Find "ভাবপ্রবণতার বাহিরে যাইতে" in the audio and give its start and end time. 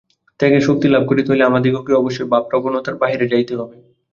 2.31-3.53